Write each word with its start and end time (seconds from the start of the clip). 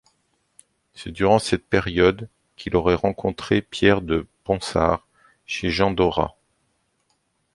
C'est 0.95 1.11
durant 1.11 1.37
cette 1.37 1.67
période 1.69 2.27
qu'il 2.55 2.75
aurait 2.75 2.95
rencontré 2.95 3.61
Pierre 3.61 4.01
de 4.01 4.25
Ronsard 4.45 5.05
chez 5.45 5.69
Jean 5.69 5.91
Dorat. 5.91 6.35